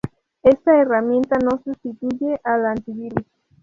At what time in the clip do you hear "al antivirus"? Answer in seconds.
2.43-3.23